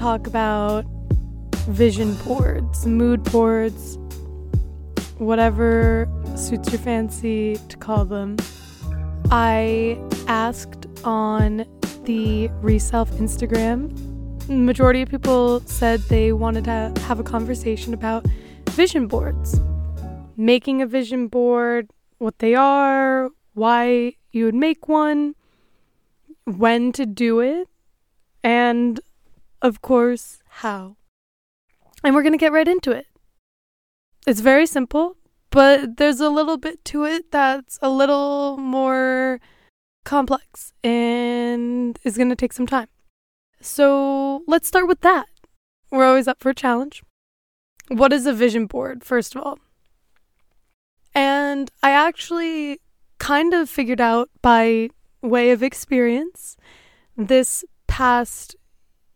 [0.00, 0.86] talk about
[1.68, 3.98] vision boards, mood boards,
[5.18, 8.34] whatever suits your fancy to call them.
[9.30, 11.66] I asked on
[12.04, 13.92] the Reself Instagram.
[14.48, 18.24] Majority of people said they wanted to have a conversation about
[18.70, 19.60] vision boards.
[20.34, 25.34] Making a vision board, what they are, why you would make one,
[26.46, 27.68] when to do it,
[28.42, 28.98] and
[29.62, 30.96] of course, how.
[32.02, 33.06] And we're going to get right into it.
[34.26, 35.16] It's very simple,
[35.50, 39.40] but there's a little bit to it that's a little more
[40.04, 42.88] complex and is going to take some time.
[43.60, 45.26] So let's start with that.
[45.90, 47.02] We're always up for a challenge.
[47.88, 49.58] What is a vision board, first of all?
[51.14, 52.80] And I actually
[53.18, 54.90] kind of figured out by
[55.22, 56.56] way of experience
[57.16, 58.56] this past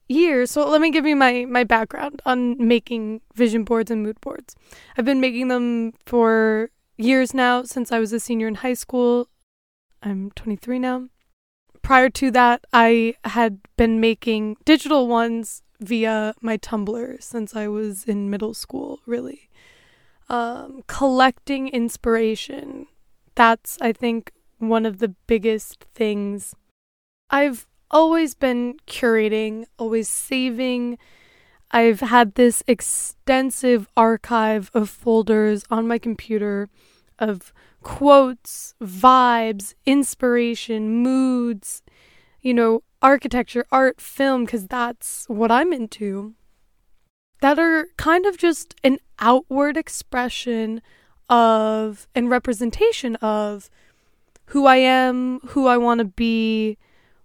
[0.08, 0.46] year.
[0.46, 4.54] So let me give you my my background on making vision boards and mood boards.
[4.96, 9.28] I've been making them for years now since I was a senior in high school.
[10.02, 11.08] I'm 23 now.
[11.82, 18.04] Prior to that, I had been making digital ones via my Tumblr since I was
[18.04, 19.50] in middle school, really.
[20.28, 22.86] Um, collecting inspiration.
[23.34, 26.54] That's, I think, one of the biggest things.
[27.28, 30.98] I've always been curating, always saving.
[31.70, 36.68] I've had this extensive archive of folders on my computer
[37.18, 41.82] of quotes, vibes, inspiration, moods,
[42.42, 46.34] you know, architecture, art, film, because that's what I'm into,
[47.40, 50.82] that are kind of just an outward expression
[51.28, 53.70] of and representation of
[54.46, 56.76] who I am, who I want to be,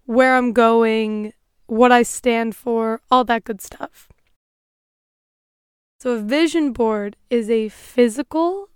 [0.10, 1.34] where I'm going,
[1.68, 4.10] what I stand for, all that good stuff.
[6.00, 8.70] So, a vision board is a physical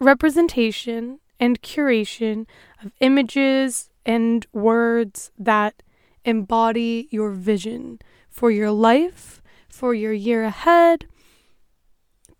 [0.00, 2.46] representation and curation
[2.82, 5.84] of images and words that
[6.24, 11.06] embody your vision for your life, for your year ahead,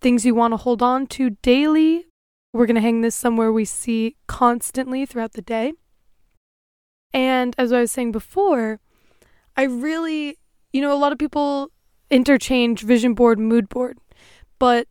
[0.00, 2.06] things you want to hold on to daily.
[2.52, 5.74] We're going to hang this somewhere we see constantly throughout the day.
[7.14, 8.80] And as I was saying before,
[9.56, 10.36] I really,
[10.72, 11.70] you know, a lot of people
[12.10, 13.98] interchange vision board, mood board,
[14.58, 14.88] but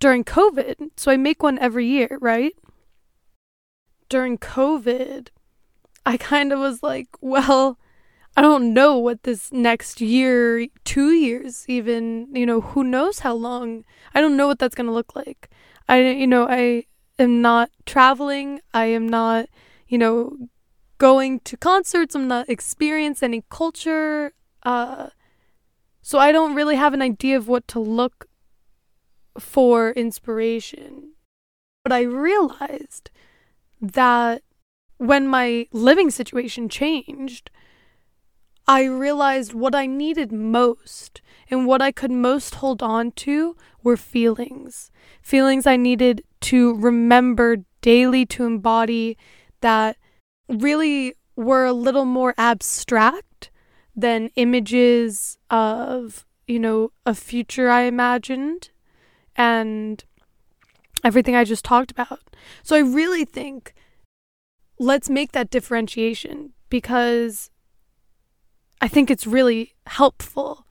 [0.00, 2.54] during COVID, so I make one every year, right?
[4.08, 5.28] During COVID,
[6.06, 7.78] I kind of was like, well,
[8.34, 13.34] I don't know what this next year, two years, even, you know, who knows how
[13.34, 13.84] long.
[14.14, 15.50] I don't know what that's going to look like.
[15.88, 16.84] I, you know, I
[17.18, 18.60] am not traveling.
[18.72, 19.46] I am not,
[19.88, 20.36] you know,
[20.98, 22.14] going to concerts.
[22.14, 24.32] I'm not experiencing any culture.
[24.62, 25.08] Uh,
[26.02, 28.26] so I don't really have an idea of what to look
[29.38, 31.12] for inspiration.
[31.84, 33.10] But I realized
[33.80, 34.42] that
[34.98, 37.50] when my living situation changed,
[38.66, 43.96] I realized what I needed most and what I could most hold on to were
[43.96, 44.90] feelings.
[45.22, 49.16] Feelings I needed to remember daily to embody
[49.60, 49.96] that
[50.48, 53.50] really were a little more abstract
[53.94, 58.70] than images of, you know, a future I imagined
[59.36, 60.04] and
[61.04, 62.20] everything I just talked about.
[62.62, 63.74] So I really think
[64.78, 67.50] let's make that differentiation because
[68.80, 70.64] I think it's really helpful.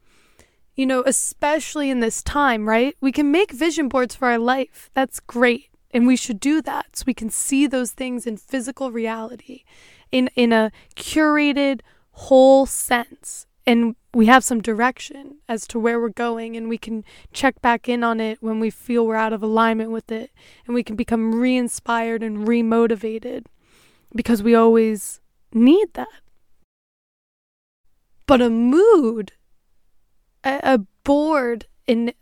[0.76, 2.96] You know, especially in this time, right?
[3.02, 4.92] We can make vision boards for our life.
[4.94, 5.67] That's great.
[5.92, 9.64] And we should do that so we can see those things in physical reality,
[10.12, 11.81] in, in a curated,
[12.12, 13.46] whole sense.
[13.66, 17.04] And we have some direction as to where we're going, and we can
[17.34, 20.31] check back in on it when we feel we're out of alignment with it,
[20.66, 23.48] and we can become re inspired and re motivated
[24.16, 25.19] because we always
[25.54, 26.07] need that.
[28.25, 29.34] But a mood,
[30.44, 32.13] a, a board, in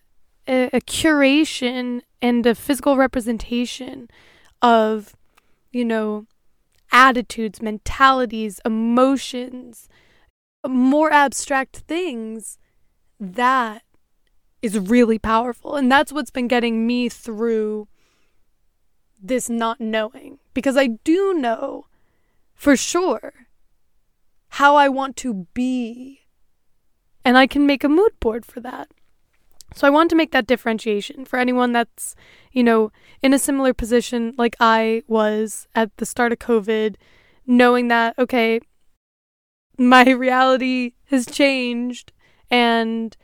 [0.48, 4.10] a, a curation and a physical representation
[4.60, 5.16] of,
[5.72, 6.26] you know,
[6.92, 9.88] attitudes, mentalities, emotions,
[10.68, 12.58] more abstract things,
[13.20, 13.84] that
[14.64, 15.76] is really powerful.
[15.76, 17.88] And that's what's been getting me through
[19.22, 20.40] this not knowing.
[20.56, 21.86] Because I do know
[22.56, 23.34] for sure
[24.50, 26.22] how I want to be.
[27.24, 28.90] And I can make a mood board for that.
[29.76, 32.16] So I want to make that differentiation for anyone that's,
[32.54, 32.92] you know,
[33.22, 36.96] in a similar position like I was at the start of COVID,
[37.46, 38.62] knowing that, okay,
[39.78, 42.14] my reality has changed.
[42.50, 43.18] And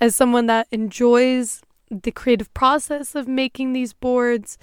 [0.00, 1.60] as someone that enjoys
[1.90, 4.56] the creative process of making these boards,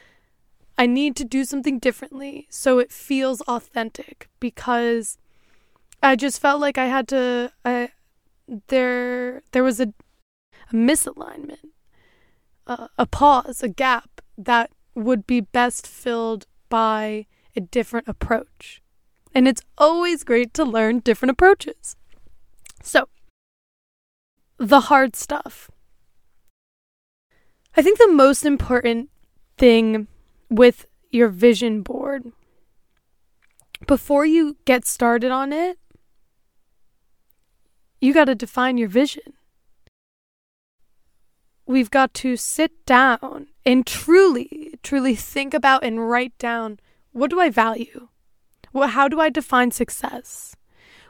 [0.79, 5.19] I need to do something differently so it feels authentic because
[6.01, 7.91] I just felt like I had to I
[8.67, 9.93] there there was a,
[10.71, 11.69] a misalignment,
[12.67, 17.25] uh, a pause, a gap that would be best filled by
[17.55, 18.81] a different approach.
[19.33, 21.95] And it's always great to learn different approaches.
[22.81, 23.09] So,
[24.57, 25.69] the hard stuff.
[27.75, 29.09] I think the most important
[29.57, 30.07] thing
[30.49, 32.31] with your vision board
[33.87, 35.77] before you get started on it,
[37.99, 39.33] you got to define your vision.
[41.67, 46.79] We've got to sit down and truly, truly think about and write down
[47.11, 48.09] what do I value?
[48.71, 50.55] What, how do I define success?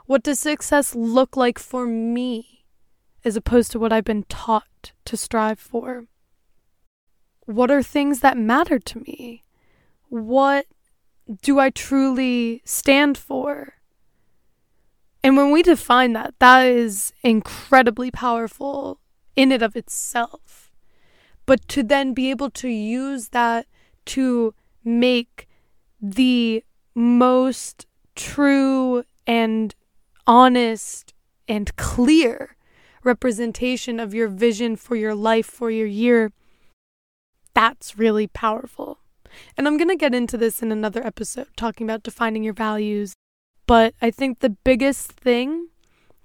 [0.05, 2.63] What does success look like for me
[3.25, 6.05] as opposed to what I've been taught to strive for?
[7.45, 9.43] What are things that matter to me?
[10.09, 10.67] What
[11.41, 13.73] do I truly stand for?
[15.23, 18.99] And when we define that, that is incredibly powerful
[19.35, 20.71] in and of itself.
[21.45, 23.67] But to then be able to use that
[24.07, 24.53] to
[24.83, 25.47] make
[26.01, 26.63] the
[26.95, 27.85] most
[28.15, 29.75] true and
[30.25, 31.13] honest
[31.47, 32.55] and clear
[33.03, 36.31] representation of your vision for your life, for your year,
[37.53, 38.99] that's really powerful.
[39.57, 43.13] And I'm going to get into this in another episode, talking about defining your values.
[43.67, 45.69] But I think the biggest thing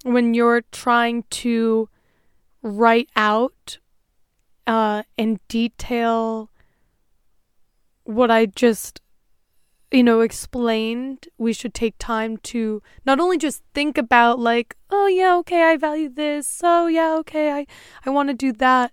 [0.03, 1.89] when you're trying to
[2.61, 3.79] write out
[4.67, 6.49] uh, and detail
[8.03, 9.01] what I just,
[9.91, 15.07] you know, explained, we should take time to not only just think about, like, oh,
[15.07, 16.61] yeah, okay, I value this.
[16.63, 17.65] Oh, yeah, okay, I,
[18.05, 18.91] I want to do that.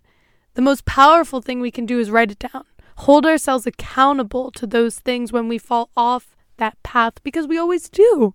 [0.55, 2.65] The most powerful thing we can do is write it down
[2.99, 7.89] hold ourselves accountable to those things when we fall off that path because we always
[7.89, 8.35] do.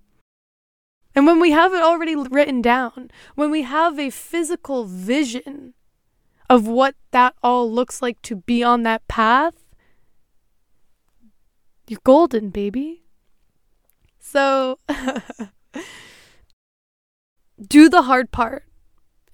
[1.15, 5.73] And when we have it already written down, when we have a physical vision
[6.49, 9.53] of what that all looks like to be on that path,
[11.87, 13.03] you're golden, baby.
[14.19, 14.79] So
[17.67, 18.63] do the hard part.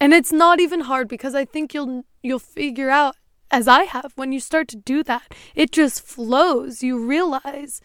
[0.02, 3.16] And it's not even hard because I think you'll you'll figure out
[3.52, 6.84] as I have, when you start to do that, it just flows.
[6.84, 7.82] You realize,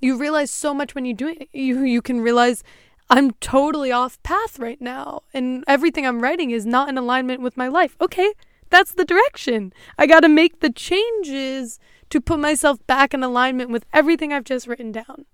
[0.00, 1.48] you realize so much when you do it.
[1.52, 2.62] You you can realize
[3.10, 7.56] I'm totally off path right now, and everything I'm writing is not in alignment with
[7.56, 7.96] my life.
[8.00, 8.32] Okay,
[8.70, 9.72] that's the direction.
[9.96, 11.78] I got to make the changes
[12.10, 15.24] to put myself back in alignment with everything I've just written down.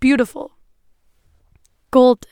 [0.00, 0.52] Beautiful.
[1.90, 2.30] Golden.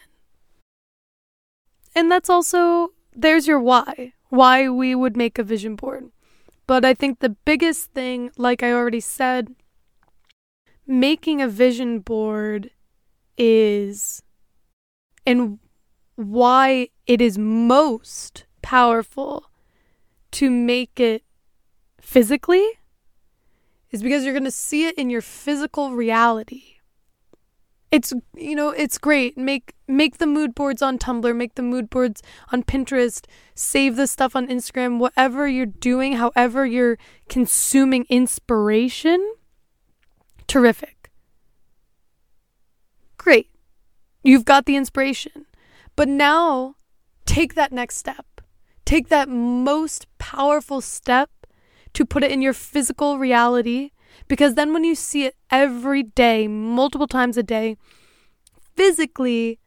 [1.94, 4.14] And that's also, there's your why.
[4.31, 6.11] Why we would make a vision board.
[6.67, 9.55] But I think the biggest thing, like I already said,
[10.87, 12.70] making a vision board
[13.37, 14.23] is
[15.26, 15.58] and
[16.16, 19.50] why it is most powerful
[20.32, 21.24] to make it
[22.00, 22.67] physically
[23.91, 26.64] is because you're going to see it in your physical reality.
[27.91, 29.36] It's you know it's great.
[29.36, 34.06] Make make the mood boards on tumblr make the mood boards on pinterest save the
[34.06, 34.98] stuff on instagram.
[34.98, 36.96] Whatever you're doing however you're
[37.29, 39.34] consuming inspiration
[40.46, 41.10] terrific.
[43.19, 43.52] Great
[44.22, 45.46] you've got the inspiration
[45.96, 46.74] but now
[47.26, 48.41] take that next step
[48.84, 51.31] take that most powerful step
[51.94, 53.91] to put it in your physical reality
[54.29, 57.76] because then when you see it every day, multiple times a day,
[58.74, 59.58] physically,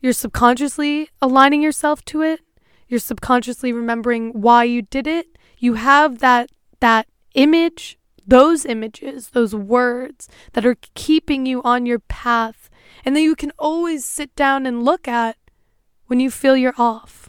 [0.00, 2.40] you're subconsciously aligning yourself to it.
[2.88, 5.38] You're subconsciously remembering why you did it.
[5.58, 6.50] You have that
[6.80, 12.68] that image, those images, those words that are keeping you on your path
[13.04, 15.36] and that you can always sit down and look at
[16.06, 17.28] when you feel you're off.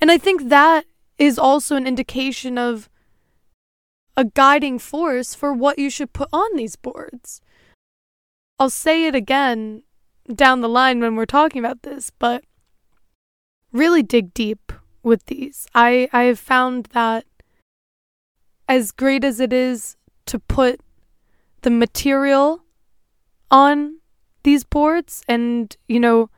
[0.00, 0.84] And I think that
[1.18, 2.88] is also an indication of
[4.16, 7.40] a guiding force for what you should put on these boards.
[8.58, 9.82] I'll say it again
[10.34, 12.44] down the line when we're talking about this, but
[13.72, 14.72] really dig deep
[15.02, 15.66] with these.
[15.74, 17.24] I, I have found that
[18.68, 19.96] as great as it is
[20.26, 20.80] to put
[21.62, 22.64] the material
[23.50, 23.95] on
[24.46, 26.30] these boards and, you know,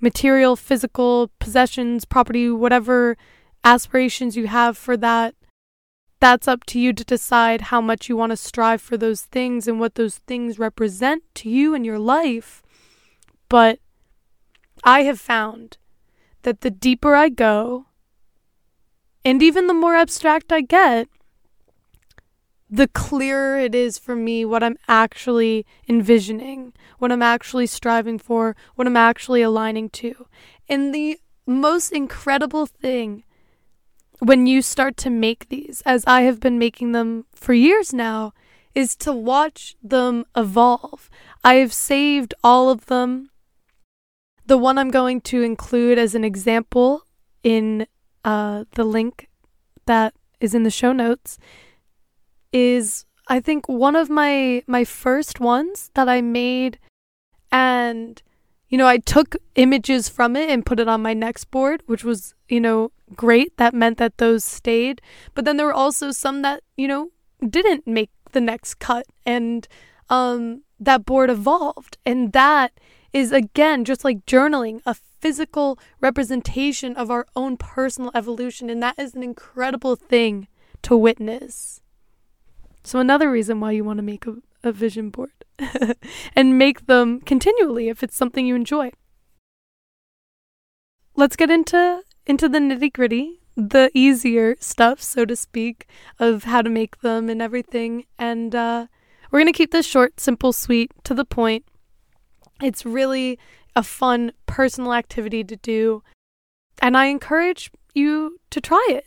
[0.00, 3.16] material, physical possessions, property, whatever
[3.64, 5.34] aspirations you have for that
[6.20, 9.68] that's up to you to decide how much you want to strive for those things
[9.68, 12.62] and what those things represent to you in your life.
[13.48, 13.80] But
[14.82, 15.78] I have found
[16.42, 17.86] that the deeper I go,
[19.24, 21.08] and even the more abstract I get,
[22.68, 28.56] the clearer it is for me what I'm actually envisioning, what I'm actually striving for,
[28.74, 30.26] what I'm actually aligning to.
[30.68, 33.24] And the most incredible thing
[34.18, 38.32] when you start to make these, as I have been making them for years now,
[38.74, 41.08] is to watch them evolve.
[41.44, 43.30] I have saved all of them.
[44.46, 47.02] The one I'm going to include as an example
[47.42, 47.86] in
[48.24, 49.28] uh, the link
[49.86, 51.38] that is in the show notes
[52.52, 56.78] is I think one of my my first ones that I made.
[57.52, 58.22] And
[58.68, 62.04] you know I took images from it and put it on my next board which
[62.04, 63.56] was you know great.
[63.56, 65.00] That meant that those stayed.
[65.34, 67.10] But then there were also some that you know
[67.48, 69.06] didn't make the next cut.
[69.24, 69.66] And
[70.10, 71.98] um that board evolved.
[72.04, 72.72] And that
[73.12, 78.70] is again just like journaling a physical representation of our own personal evolution.
[78.70, 80.48] And that is an incredible thing
[80.82, 81.80] to witness
[82.86, 85.32] so, another reason why you want to make a, a vision board
[86.36, 88.92] and make them continually if it's something you enjoy.
[91.16, 95.88] Let's get into into the nitty gritty, the easier stuff, so to speak,
[96.20, 98.04] of how to make them and everything.
[98.20, 98.86] And uh,
[99.32, 101.64] we're gonna keep this short, simple, sweet, to the point.
[102.62, 103.36] It's really
[103.74, 106.04] a fun personal activity to do,
[106.80, 109.06] and I encourage you to try it.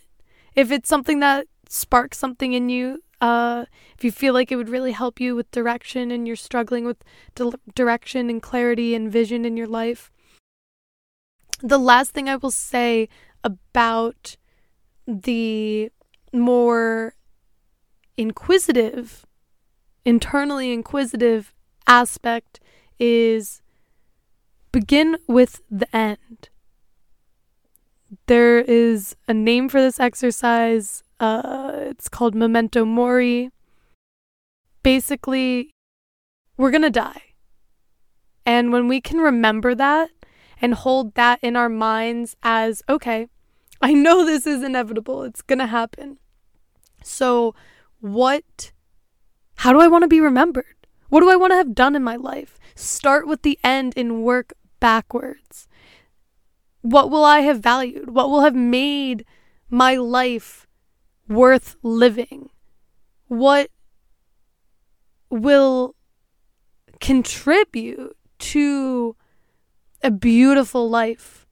[0.54, 4.68] If it's something that sparks something in you uh, if you feel like it would
[4.68, 9.44] really help you with direction and you're struggling with di- direction and clarity and vision
[9.44, 10.10] in your life.
[11.62, 13.08] The last thing I will say
[13.44, 14.36] about
[15.06, 15.90] the
[16.32, 17.14] more
[18.16, 19.26] inquisitive,
[20.04, 21.52] internally inquisitive
[21.86, 22.60] aspect
[22.98, 23.60] is
[24.72, 26.48] begin with the end.
[28.26, 31.02] There is a name for this exercise.
[31.20, 33.50] Uh, it's called Memento Mori.
[34.82, 35.70] Basically,
[36.56, 37.34] we're going to die.
[38.46, 40.10] And when we can remember that
[40.62, 43.28] and hold that in our minds as, okay,
[43.82, 46.18] I know this is inevitable, it's going to happen.
[47.02, 47.54] So,
[48.00, 48.72] what,
[49.56, 50.64] how do I want to be remembered?
[51.10, 52.58] What do I want to have done in my life?
[52.74, 55.68] Start with the end and work backwards.
[56.80, 58.10] What will I have valued?
[58.10, 59.26] What will have made
[59.68, 60.66] my life
[61.30, 62.50] worth living?
[63.28, 63.70] What
[65.30, 65.94] will
[67.00, 69.16] contribute to
[70.02, 71.46] a beautiful life?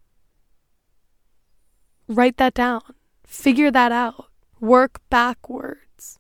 [2.09, 2.83] Write that down.
[3.25, 4.27] Figure that out.
[4.61, 6.19] Work backwards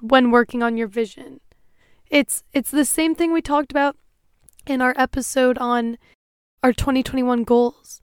[0.00, 1.40] when working on your vision.
[2.10, 3.96] It's it's the same thing we talked about
[4.66, 5.98] in our episode on
[6.62, 8.00] our 2021 goals.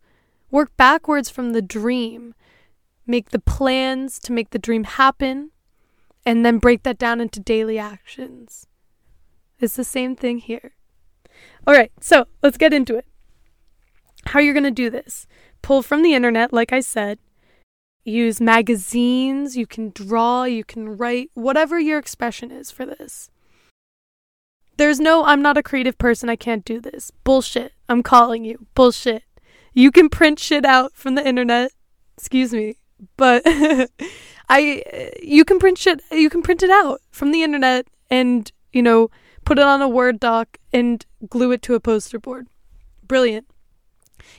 [0.52, 2.36] Work backwards from the dream
[3.08, 5.52] make the plans to make the dream happen,
[6.26, 8.68] and then break that down into daily actions.
[9.60, 10.74] It's the same thing here.
[11.68, 13.06] All right, so let's get into it.
[14.28, 15.28] How you're going to do this
[15.62, 17.18] pull from the internet, like I said,
[18.04, 23.32] use magazines, you can draw, you can write, whatever your expression is for this.
[24.78, 27.10] There's no, I'm not a creative person, I can't do this.
[27.24, 27.74] Bullshit.
[27.90, 28.68] I'm calling you.
[28.76, 29.24] Bullshit.
[29.74, 31.72] You can print shit out from the internet.
[32.16, 32.78] Excuse me
[33.18, 33.42] but
[34.50, 38.82] I you can print shit you can print it out from the internet and you
[38.82, 39.10] know
[39.46, 42.48] put it on a word doc and glue it to a poster board.
[43.08, 43.48] Brilliant.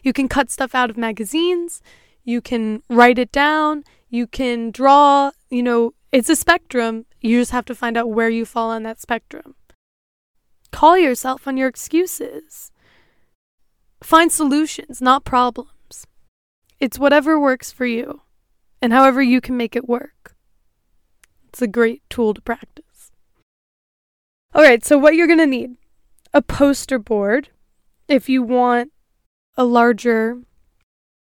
[0.03, 1.81] You can cut stuff out of magazines,
[2.25, 7.07] you can write it down, you can draw, you know, it's a spectrum.
[7.21, 9.55] You just have to find out where you fall on that spectrum.
[10.71, 12.71] Call yourself on your excuses.
[14.03, 16.07] Find solutions, not problems.
[16.79, 18.23] It's whatever works for you
[18.87, 20.37] and however you can make it work.
[21.49, 23.11] It's a great tool to practice.
[24.55, 25.75] All right, so what you're going to need
[26.33, 27.49] a poster board.
[28.07, 28.93] If you want
[29.57, 30.41] a larger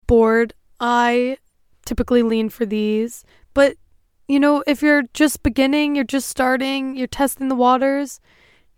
[0.05, 1.37] board, I
[1.85, 3.23] typically lean for these.
[3.53, 3.77] But,
[4.27, 8.19] you know, if you're just beginning, you're just starting, you're testing the waters,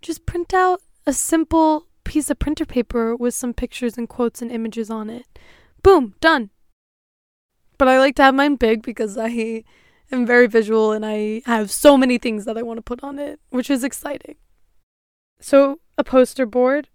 [0.03, 4.51] just print out a simple piece of printer paper with some pictures and quotes and
[4.51, 5.25] images on it.
[5.81, 6.51] Boom, done.
[7.77, 9.63] But I like to have mine big because I
[10.11, 13.19] am very visual and I have so many things that I want to put on
[13.19, 14.35] it, which is exciting.
[15.39, 16.89] So, a poster board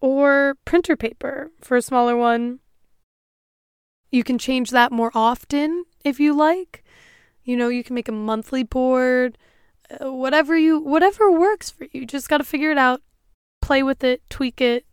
[0.00, 2.60] or printer paper for a smaller one.
[4.10, 6.82] You can change that more often if you like.
[7.44, 9.38] You know, you can make a monthly board,
[9.90, 12.06] uh, whatever you whatever works for you.
[12.06, 13.02] Just got to figure it out,
[13.62, 14.84] play with it, tweak it.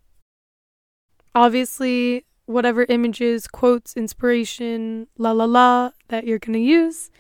[1.34, 7.12] obviously, whatever images, quotes, inspiration, la la la that you're going to use.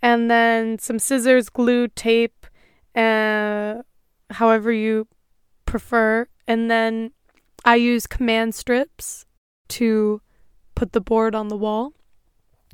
[0.00, 2.46] And then some scissors, glue, tape,
[2.94, 3.82] uh,
[4.30, 5.08] however you
[5.66, 6.28] prefer.
[6.46, 7.10] And then
[7.64, 9.26] I use command strips
[9.68, 10.22] to
[10.74, 11.92] put the board on the wall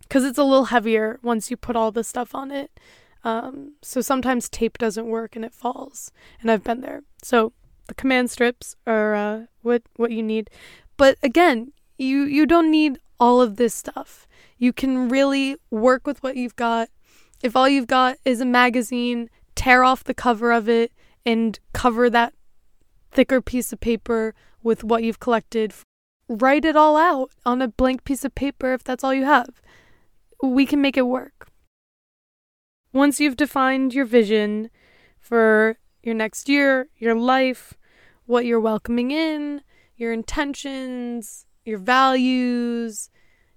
[0.02, 2.78] because it's a little heavier once you put all the stuff on it.
[3.25, 7.02] Um, so sometimes tape doesn't work and it falls, and I've been there.
[7.23, 7.54] So
[7.88, 10.50] the command strips are uh, what what you need,
[10.99, 14.26] but again, you you don't need all of this stuff.
[14.58, 16.88] You can really work with what you've got.
[17.42, 20.92] If all you've got is a magazine, tear off the cover of it
[21.26, 22.34] and cover that
[23.10, 25.72] thicker piece of paper with what you've collected.
[26.28, 29.60] Write it all out on a blank piece of paper if that's all you have.
[30.42, 31.48] We can make it work.
[32.92, 34.70] Once you've defined your vision
[35.18, 37.74] for your next year, your life,
[38.26, 39.62] what you're welcoming in,
[39.96, 43.11] your intentions, your values,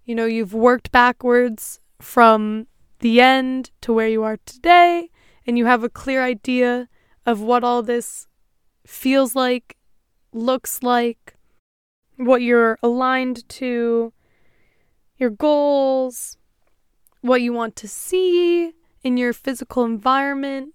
[0.06, 2.68] you know, you've worked backwards from
[3.00, 5.10] the end to where you are today,
[5.46, 6.88] and you have a clear idea
[7.26, 8.28] of what all this
[8.86, 9.78] feels like,
[10.34, 11.36] looks like,
[12.16, 14.14] what you're aligned to,
[15.18, 16.38] your goals,
[17.22, 18.74] what you want to see
[19.04, 20.74] in your physical environment,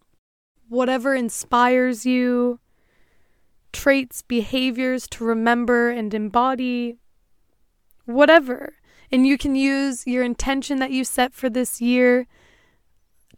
[0.68, 2.60] whatever inspires you,
[3.72, 6.98] traits, behaviors to remember and embody,
[8.04, 8.74] whatever.
[9.10, 12.26] And you can use your intention that you set for this year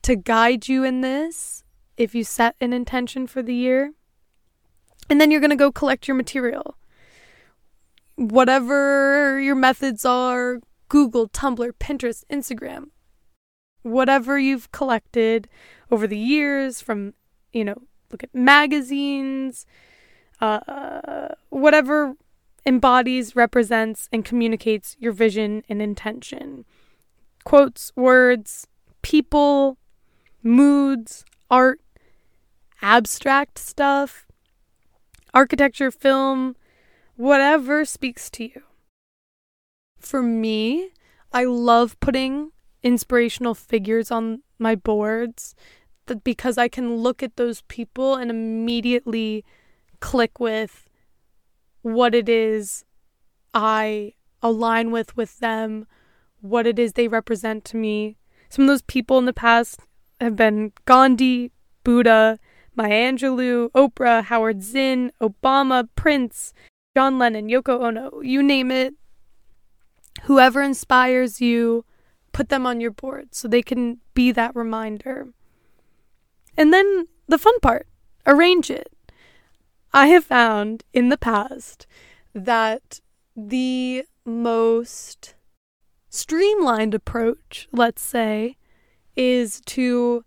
[0.03, 1.65] to guide you in this
[1.97, 3.93] if you set an intention for the year.
[5.11, 6.77] And then you're going to go collect your material.
[8.17, 12.91] Whatever your methods are Google, Tumblr, Pinterest, Instagram,
[13.83, 15.49] whatever you've collected
[15.91, 17.15] over the years from,
[17.53, 19.67] you know, look at magazines,
[20.41, 22.15] uh, whatever
[22.67, 26.65] embodies, represents, and communicates your vision and intention.
[27.45, 28.67] Quotes, words,
[29.03, 29.77] people,
[30.43, 31.81] moods, art,
[32.81, 34.27] abstract stuff,
[35.33, 36.57] architecture, film,
[37.17, 38.63] whatever speaks to you.
[39.99, 40.91] For me,
[41.33, 45.55] I love putting inspirational figures on my boards
[46.23, 49.45] because I can look at those people and immediately
[50.01, 50.89] click with
[51.85, 52.85] what it is
[53.53, 55.87] I align with with them,
[56.41, 58.17] what it is they represent to me.
[58.49, 59.81] Some of those people in the past
[60.21, 61.53] have been Gandhi,
[61.85, 62.39] Buddha,
[62.75, 66.55] Maya Angelou, Oprah, Howard Zinn, Obama, Prince,
[66.97, 68.95] John Lennon, Yoko Ono, you name it.
[70.23, 71.85] Whoever inspires you,
[72.33, 75.29] put them on your board so they can be that reminder.
[76.57, 77.87] And then the fun part
[78.27, 78.94] arrange it.
[79.95, 81.87] I have found in the past
[82.35, 83.01] that
[83.37, 85.37] the most
[86.11, 88.57] streamlined approach, let's say,
[89.15, 90.25] is to,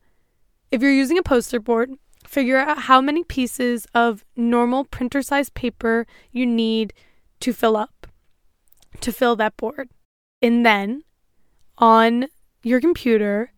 [0.72, 1.92] if you're using a poster board,
[2.26, 6.94] figure out how many pieces of normal printer size paper you need
[7.42, 8.08] to fill up,
[9.02, 9.90] to fill that board.
[10.42, 11.04] And then
[11.78, 12.28] on
[12.64, 13.52] your computer,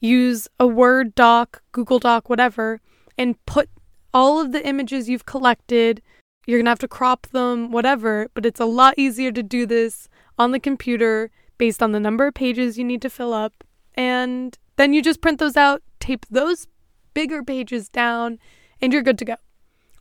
[0.00, 2.80] use a Word doc, Google Doc, whatever,
[3.18, 3.68] and put
[4.14, 6.02] all of the images you've collected.
[6.46, 9.66] You're going to have to crop them, whatever, but it's a lot easier to do
[9.66, 13.64] this on the computer based on the number of pages you need to fill up.
[13.94, 16.66] And then you just print those out, tape those
[17.14, 18.38] bigger pages down,
[18.80, 19.36] and you're good to go.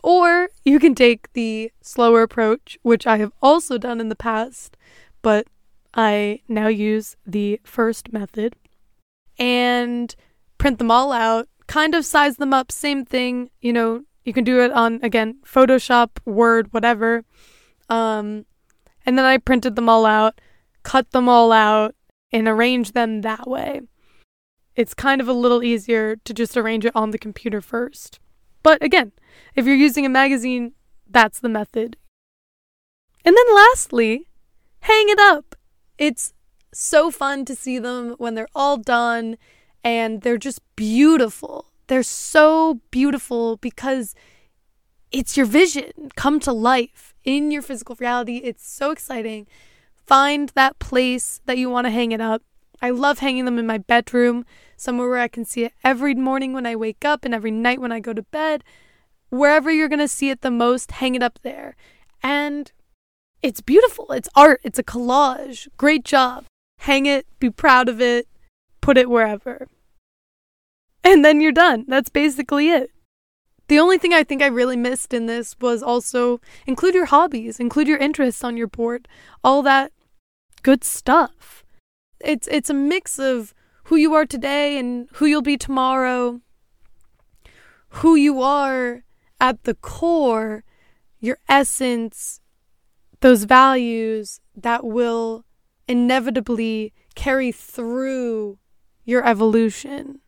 [0.03, 4.75] Or you can take the slower approach, which I have also done in the past,
[5.21, 5.45] but
[5.93, 8.55] I now use the first method
[9.37, 10.15] and
[10.57, 13.49] print them all out, kind of size them up, same thing.
[13.61, 17.23] You know, you can do it on, again, Photoshop, Word, whatever.
[17.89, 18.45] Um,
[19.05, 20.39] and then I printed them all out,
[20.83, 21.95] cut them all out,
[22.31, 23.81] and arrange them that way
[24.75, 28.19] it's kind of a little easier to just arrange it on the computer first.
[28.63, 29.11] But again,
[29.55, 30.73] if you're using a magazine,
[31.09, 31.97] that's the method.
[33.25, 34.27] And then lastly,
[34.81, 35.55] hang it up.
[35.97, 36.33] It's
[36.73, 39.37] so fun to see them when they're all done
[39.83, 41.65] and they're just beautiful.
[41.87, 44.15] They're so beautiful because
[45.11, 48.37] it's your vision come to life in your physical reality.
[48.37, 49.47] It's so exciting.
[50.05, 52.43] Find that place that you want to hang it up
[52.81, 54.43] I love hanging them in my bedroom,
[54.75, 57.79] somewhere where I can see it every morning when I wake up and every night
[57.79, 58.63] when I go to bed.
[59.29, 61.75] Wherever you're going to see it the most, hang it up there.
[62.23, 62.71] And
[63.43, 64.11] it's beautiful.
[64.11, 64.61] It's art.
[64.63, 65.67] It's a collage.
[65.77, 66.45] Great job.
[66.79, 68.27] Hang it, be proud of it,
[68.81, 69.67] put it wherever.
[71.03, 71.85] And then you're done.
[71.87, 72.91] That's basically it.
[73.67, 77.59] The only thing I think I really missed in this was also include your hobbies,
[77.59, 79.07] include your interests on your board,
[79.43, 79.93] all that
[80.61, 81.63] good stuff.
[82.19, 83.53] It's it's a mix of
[83.85, 86.41] who you are today and who you'll be tomorrow.
[87.95, 89.03] Who you are
[89.39, 90.63] at the core,
[91.19, 92.41] your essence,
[93.21, 95.45] those values that will
[95.87, 98.59] inevitably carry through
[99.05, 100.19] your evolution.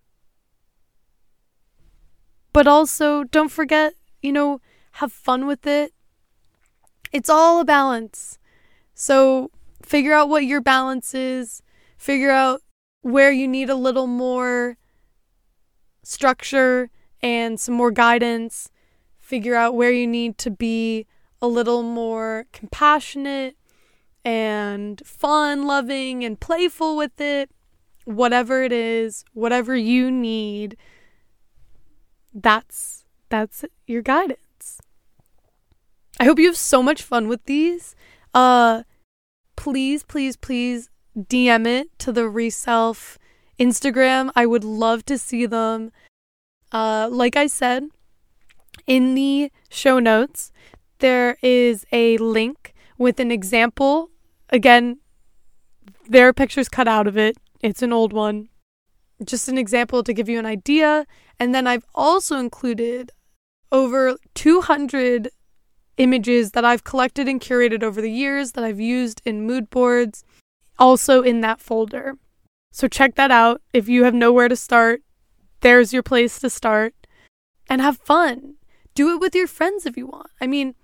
[2.52, 4.62] But also, don't forget, you know,
[4.94, 5.94] have fun with it.
[7.12, 8.38] It's all a balance.
[8.94, 9.50] So,
[9.84, 11.62] figure out what your balance is,
[11.98, 12.62] figure out
[13.02, 14.78] where you need a little more
[16.04, 16.90] structure
[17.22, 18.70] and some more guidance,
[19.20, 21.08] figure out where you need to be
[21.42, 23.58] a little more compassionate
[24.24, 27.50] and fun loving and playful with it.
[28.06, 30.78] Whatever it is, whatever you need
[32.34, 34.80] that's that's your guidance.
[36.20, 37.96] I hope you have so much fun with these.
[38.34, 38.84] Uh
[39.56, 43.18] please, please, please DM it to the Reself
[43.60, 44.32] Instagram.
[44.36, 45.92] I would love to see them.
[46.72, 47.86] Uh like I said,
[48.88, 50.52] in the show notes,
[51.00, 54.10] there is a link with an example.
[54.50, 55.00] Again,
[56.08, 57.38] there are pictures cut out of it.
[57.63, 58.49] It's an old one
[59.23, 61.06] just an example to give you an idea.
[61.39, 63.12] And then I've also included
[63.71, 65.30] over 200
[65.97, 70.23] images that I've collected and curated over the years that I've used in mood boards,
[70.80, 72.15] also in that folder.
[72.71, 73.62] So check that out.
[73.73, 75.02] If you have nowhere to start,
[75.62, 76.95] there's your place to start
[77.69, 78.56] and have fun.
[78.95, 80.30] Do it with your friends if you want.
[80.41, 80.76] I mean,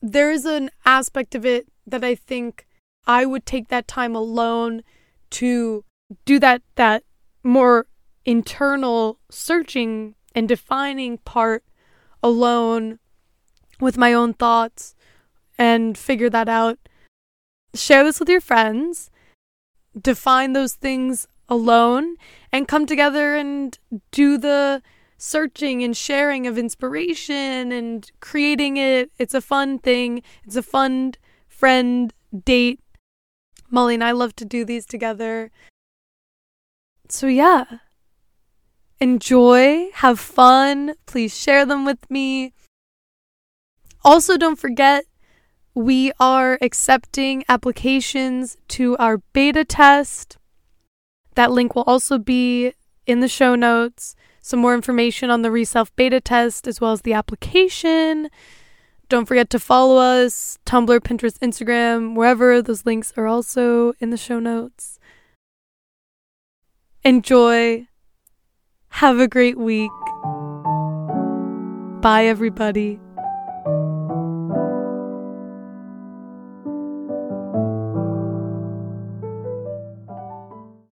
[0.00, 2.66] there is an aspect of it that I think
[3.06, 4.82] I would take that time alone
[5.30, 5.84] to
[6.24, 7.04] do that that
[7.42, 7.86] more
[8.24, 11.64] internal searching and defining part
[12.22, 12.98] alone
[13.80, 14.94] with my own thoughts
[15.58, 16.78] and figure that out.
[17.74, 19.10] Share this with your friends,
[20.00, 22.16] define those things alone,
[22.52, 23.78] and come together and
[24.10, 24.82] do the
[25.18, 29.10] searching and sharing of inspiration and creating it.
[29.18, 31.14] It's a fun thing, it's a fun
[31.48, 32.12] friend
[32.44, 32.80] date.
[33.70, 35.50] Molly and I love to do these together.
[37.14, 37.66] So, yeah,
[38.98, 40.94] enjoy, have fun.
[41.06, 42.52] Please share them with me.
[44.04, 45.04] Also, don't forget,
[45.76, 50.38] we are accepting applications to our beta test.
[51.36, 52.72] That link will also be
[53.06, 54.16] in the show notes.
[54.40, 58.28] Some more information on the Reself beta test as well as the application.
[59.08, 62.60] Don't forget to follow us Tumblr, Pinterest, Instagram, wherever.
[62.60, 64.98] Those links are also in the show notes.
[67.06, 67.86] Enjoy.
[68.88, 69.90] Have a great week.
[72.00, 72.98] Bye, everybody.